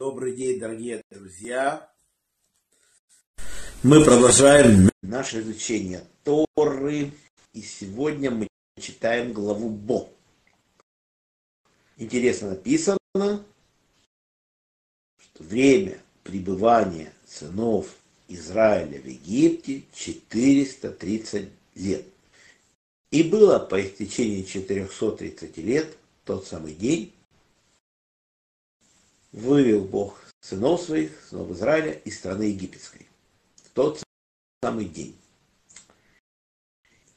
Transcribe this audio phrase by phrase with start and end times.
[0.00, 1.92] Добрый день, дорогие друзья.
[3.82, 7.12] Мы продолжаем наше изучение Торы.
[7.52, 8.48] И сегодня мы
[8.80, 10.08] читаем главу Бо.
[11.98, 13.44] Интересно написано, что
[15.40, 17.94] время пребывания сынов
[18.28, 22.06] Израиля в Египте 430 лет.
[23.10, 25.94] И было по истечении 430 лет,
[26.24, 27.12] тот самый день,
[29.32, 33.06] вывел Бог сынов своих, сынов Израиля, из страны египетской.
[33.56, 34.02] В тот
[34.62, 35.16] самый день.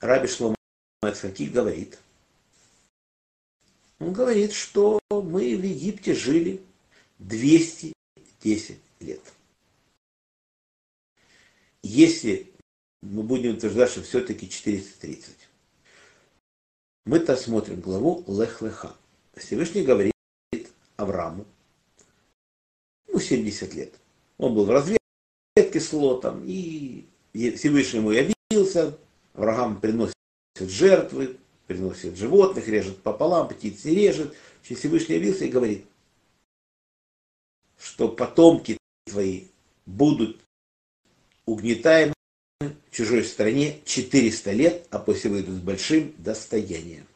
[0.00, 0.56] Раби Шлома
[1.02, 1.98] Ацхаки говорит,
[3.98, 6.62] он говорит, что мы в Египте жили
[7.18, 7.94] 210
[9.00, 9.20] лет.
[11.82, 12.50] Если
[13.02, 15.36] мы будем утверждать, что все-таки 430,
[17.04, 18.96] мы-то смотрим главу Лех-Леха.
[19.34, 20.12] Всевышний говорит
[20.96, 21.46] Аврааму,
[23.12, 23.94] ну, 70 лет.
[24.38, 28.96] Он был в разведке с Лотом, и Всевышний ему явился,
[29.34, 30.14] Авраам приносит
[30.58, 34.34] жертвы, приносит животных, режет пополам, птиц режет.
[34.62, 35.84] Всевышний явился и говорит,
[37.78, 38.76] что потомки
[39.06, 39.46] твои
[39.86, 40.40] будут
[41.46, 42.14] угнетаемы
[42.60, 47.06] в чужой стране 400 лет, а после выйдут с большим достоянием.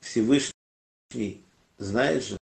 [0.00, 1.42] Всевышний
[1.78, 2.38] знает же,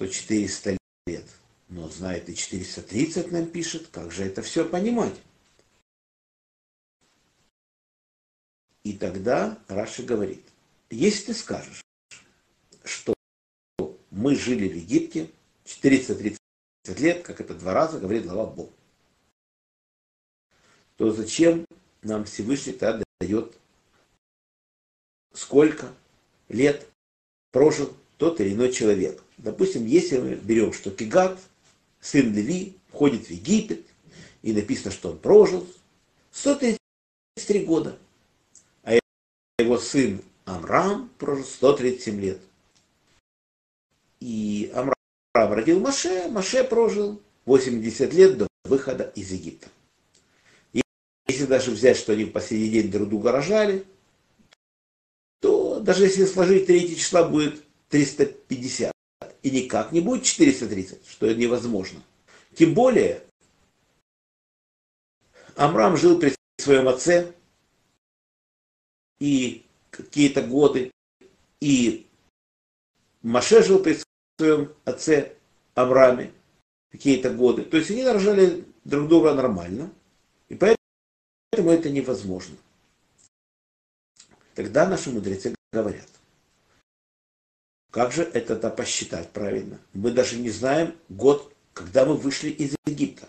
[0.00, 1.26] что 400 лет,
[1.68, 5.14] но знает и 430 нам пишет, как же это все понимать?
[8.82, 10.42] И тогда Раша говорит,
[10.88, 11.82] если ты скажешь,
[12.82, 13.12] что
[14.10, 15.30] мы жили в Египте
[15.64, 16.38] 430
[16.98, 18.70] лет, как это два раза говорит глава Бог,
[20.96, 21.66] то зачем
[22.00, 23.54] нам Всевышний тогда дает
[25.34, 25.94] сколько
[26.48, 26.88] лет
[27.50, 29.22] прожил тот или иной человек.
[29.42, 31.38] Допустим, если мы берем, что Кигат,
[32.00, 33.86] сын Леви, входит в Египет,
[34.42, 35.66] и написано, что он прожил
[36.32, 37.98] 133 года,
[38.82, 38.98] а
[39.58, 42.40] его сын Амрам прожил 137 лет.
[44.20, 44.94] И Амрам
[45.34, 49.68] родил Маше, Маше прожил 80 лет до выхода из Египта.
[50.74, 50.82] И
[51.28, 53.86] если даже взять, что они в последний день друг друга рожали,
[55.40, 58.92] то даже если сложить третье числа будет 350
[59.42, 62.02] и никак не будет 430, что это невозможно.
[62.54, 63.22] Тем более,
[65.56, 67.32] Амрам жил при своем отце
[69.18, 70.90] и какие-то годы,
[71.60, 72.06] и
[73.22, 73.98] Маше жил при
[74.38, 75.36] своем отце
[75.74, 76.32] Амраме
[76.90, 77.62] какие-то годы.
[77.64, 79.92] То есть они рожали друг друга нормально,
[80.48, 82.56] и поэтому это невозможно.
[84.54, 86.08] Тогда наши мудрецы говорят,
[87.90, 89.80] как же это-то посчитать правильно?
[89.92, 93.28] Мы даже не знаем год, когда мы вышли из Египта.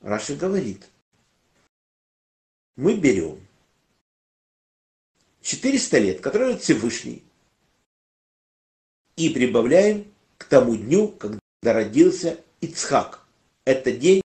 [0.00, 0.86] Раши говорит,
[2.76, 3.40] мы берем
[5.40, 7.24] 400 лет, которые Всевышний,
[9.16, 13.26] и прибавляем к тому дню, когда родился Ицхак.
[13.64, 14.22] Это день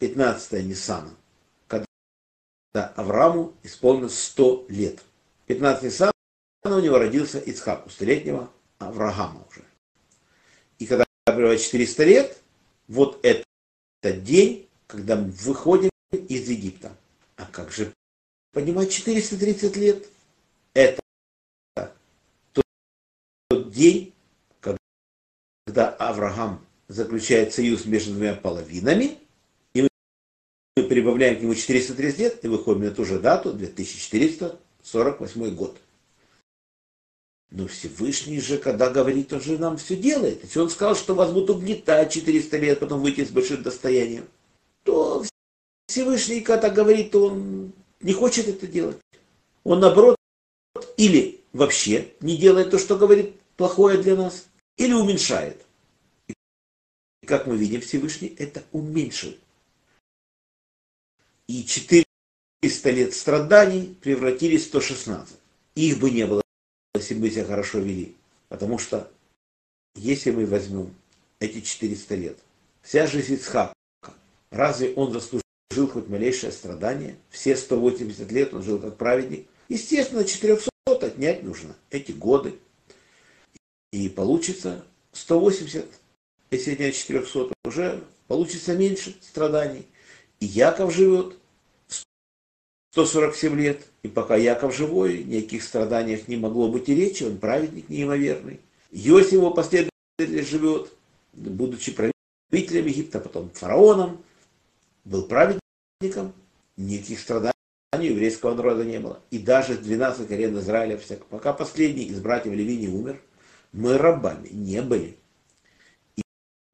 [0.00, 1.14] 15 Ниссана,
[1.66, 5.02] когда Аврааму исполнилось 100 лет.
[5.46, 6.11] 15 Ниссана
[6.64, 9.64] у него родился Ицхак, у столетнего Авраама уже.
[10.78, 12.38] И когда прибывает 400 лет,
[12.88, 13.44] вот это
[14.02, 16.96] день, когда мы выходим из Египта.
[17.36, 17.92] А как же
[18.52, 20.06] понимать 430 лет?
[20.74, 21.00] Это
[22.52, 22.64] тот
[23.70, 24.12] день,
[24.60, 29.18] когда Авраам заключает союз между двумя половинами,
[29.74, 29.88] и мы
[30.84, 35.78] прибавляем к нему 430 лет, и выходим на ту же дату, 2448 год.
[37.52, 40.42] Но Всевышний же, когда говорит, он же нам все делает.
[40.42, 44.26] Если он сказал, что вас будут угнетать 400 лет, потом выйти с большим достоянием,
[44.84, 45.22] то
[45.86, 48.96] Всевышний, когда говорит, он не хочет это делать.
[49.64, 50.16] Он наоборот
[50.96, 54.46] или вообще не делает то, что говорит плохое для нас,
[54.78, 55.62] или уменьшает.
[56.28, 59.34] И как мы видим, Всевышний это уменьшил.
[61.48, 65.36] И 400 лет страданий превратились в 116.
[65.74, 66.42] Их бы не было
[66.94, 68.14] если мы себя хорошо вели.
[68.48, 69.10] Потому что
[69.94, 70.94] если мы возьмем
[71.40, 72.38] эти 400 лет,
[72.82, 73.74] вся жизнь Ицхака,
[74.50, 75.42] разве он заслужил
[75.90, 77.16] хоть малейшее страдание?
[77.30, 79.46] Все 180 лет он жил как праведник.
[79.68, 82.58] Естественно, 400 отнять нужно эти годы.
[83.92, 85.86] И получится 180,
[86.50, 89.86] если отнять 400, уже получится меньше страданий.
[90.40, 91.36] И Яков живет
[92.92, 97.88] 147 лет, и пока Яков живой, никаких страданиях не могло быть и речи, он праведник
[97.88, 98.60] неимоверный.
[98.90, 100.92] Иосиф его последователь живет,
[101.32, 104.22] будучи правителем Египта, потом фараоном,
[105.06, 106.34] был праведником,
[106.76, 107.54] никаких страданий
[107.94, 109.20] у еврейского народа не было.
[109.30, 111.00] И даже 12 колен Израиля,
[111.30, 113.22] пока последний из братьев Леви не умер,
[113.72, 115.16] мы рабами не были.
[116.16, 116.22] И,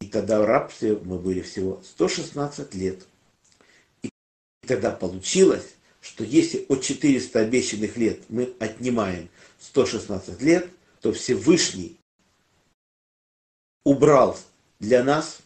[0.01, 3.07] и тогда в рабстве мы были всего 116 лет.
[4.03, 4.11] И
[4.67, 9.29] тогда получилось, что если от 400 обещанных лет мы отнимаем
[9.61, 11.99] 116 лет, то Всевышний
[13.85, 14.39] убрал
[14.79, 15.41] для нас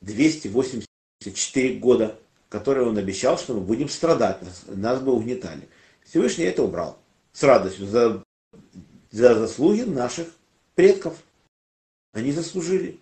[0.00, 2.18] 284 года,
[2.48, 5.68] которые он обещал, что мы будем страдать, нас, нас бы угнетали.
[6.04, 6.98] Всевышний это убрал
[7.32, 8.22] с радостью за,
[9.10, 10.28] за заслуги наших
[10.74, 11.16] предков.
[12.12, 13.00] Они заслужили.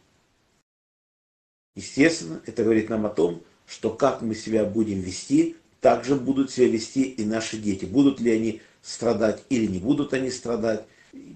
[1.75, 6.53] Естественно, это говорит нам о том, что как мы себя будем вести, так же будут
[6.53, 7.85] себя вести и наши дети.
[7.85, 10.85] Будут ли они страдать или не будут они страдать.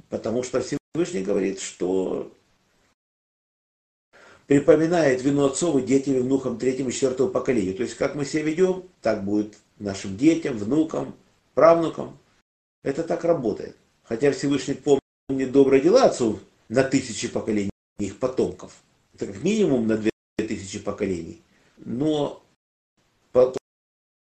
[0.09, 2.33] Потому что Всевышний говорит, что
[4.47, 7.75] припоминает вину отцов и детям и внукам третьему и четвертому поколению.
[7.75, 11.17] То есть, как мы себя ведем, так будет нашим детям, внукам,
[11.55, 12.17] правнукам.
[12.85, 13.77] Это так работает.
[14.05, 16.39] Хотя Всевышний помнит добрые дела отцов
[16.69, 18.81] на тысячи поколений их потомков.
[19.13, 21.43] Это как минимум на две тысячи поколений.
[21.79, 22.45] Но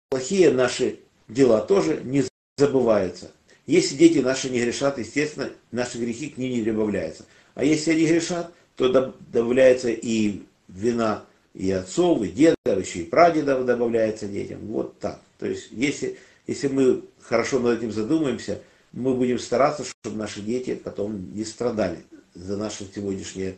[0.10, 2.24] плохие наши дела тоже не
[2.58, 3.32] забываются.
[3.66, 7.26] Если дети наши не грешат, естественно, наши грехи к ним не добавляются.
[7.54, 13.66] А если они грешат, то добавляется и вина и отцов, и дедов, еще и прадедов
[13.66, 14.60] добавляется детям.
[14.68, 15.20] Вот так.
[15.40, 18.62] То есть, если, если мы хорошо над этим задумаемся,
[18.94, 22.04] мы будем стараться, чтобы наши дети потом не страдали
[22.34, 23.56] за наши сегодняшние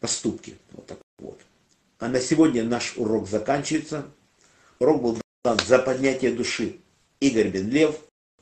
[0.00, 0.56] поступки.
[0.72, 1.38] Вот так вот.
[1.98, 4.06] А на сегодня наш урок заканчивается.
[4.78, 6.76] Урок был за поднятие души.
[7.20, 7.96] Игорь Бен Лев,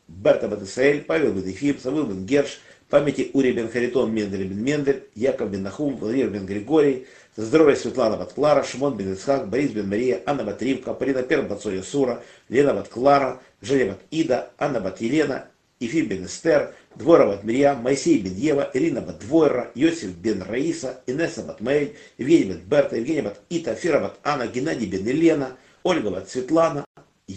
[0.06, 5.04] Берта Батисраэль, Павел Бен Ефим, Савыл Бен Герш, памяти Ури бен Харитон, Мендель бен Мендель,
[5.16, 7.06] Яков бен Нахум, Владимир бен Григорий,
[7.36, 11.60] здоровье Светлана Батклара, Шимон бен Исхак, Борис бен Мария, Анна бат Ривка, Полина Перм бат
[11.60, 15.46] Соя Сура, Лена бат Клара, Женя бат Ида, Анна бат Елена,
[15.80, 21.00] Ефим бен Эстер, Двора бат Мирьям, Моисей бен Ева, Ирина бат Двойра, Йосиф бен Раиса,
[21.08, 25.56] Инесса бат Мэйль, Евгений бен Берта, Евгения бат Ита, Фира бат Анна, Геннадий бен Елена,
[25.82, 26.84] Ольга бат Светлана,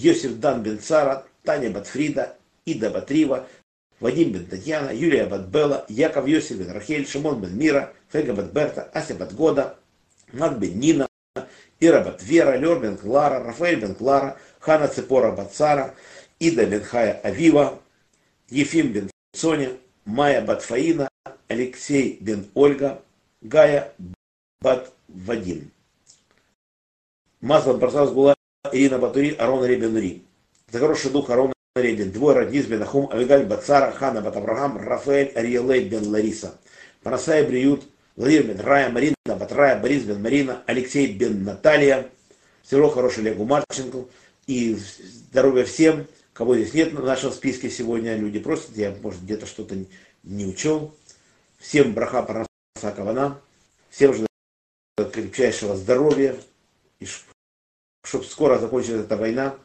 [0.03, 2.33] Йосиф дан бен Цара, Таня бат Фрида,
[2.65, 3.47] Ида бат Рива,
[4.01, 8.89] Вадим бен Татьяна, Юлия Батбела, Яков Йосиф бен Рахель, Шимон бен Мира, Фега бат Берта,
[8.93, 9.75] Ася бат Года,
[10.33, 11.07] Над бен Нина,
[11.79, 15.93] Ира бат Вера, Лер бен Клара, Рафаэль бен Клара, Хана Цепора бат Сара,
[16.39, 17.79] Ида бен Хая Авива,
[18.49, 19.71] Ефим бен Соня,
[20.05, 21.07] Майя бат Фаина,
[21.47, 23.01] Алексей бен Ольга,
[23.41, 23.93] Гая
[24.61, 25.71] бат Вадим.
[27.41, 28.35] Масло бросалось была
[28.71, 30.23] Ирина Батури, Арон Ребен Ри.
[30.71, 35.31] За хороший дух Арона Ребен, двое родниц бен Ахум, Авигаль Бацара, Хана бат Авраам, Рафаэль,
[35.35, 36.57] Ариелей бен Лариса.
[37.03, 37.83] Парасай Бриют,
[38.15, 42.09] Владимир бен Рая, Марина бат Рая, Борис бен Марина, Алексей бен Наталья.
[42.63, 44.05] Всего хорошего Олегу Марченко.
[44.47, 48.15] И здоровья всем, кого здесь нет на нашем списке сегодня.
[48.15, 49.75] Люди просят, я, может, где-то что-то
[50.23, 50.95] не учел.
[51.57, 53.39] Всем браха параса кавана.
[53.89, 54.25] Всем же
[54.97, 56.35] крепчайшего здоровья.
[56.99, 57.05] И
[58.05, 59.55] чтобы скоро закончилась эта война.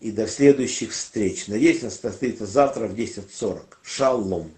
[0.00, 1.46] И до следующих встреч.
[1.46, 3.62] Надеюсь, нас состоится завтра в 10.40.
[3.82, 4.50] Шалом.